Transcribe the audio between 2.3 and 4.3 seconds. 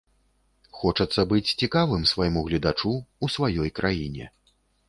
гледачу, у сваёй краіне.